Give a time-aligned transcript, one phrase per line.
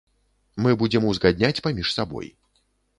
[0.65, 2.27] Мы будзем узгадняць паміж сабой.